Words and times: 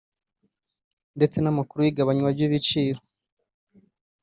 ndetse 1.17 1.37
n’amakuru 1.39 1.79
y’igabanywa 1.83 2.29
ry’ibiciro 2.35 3.01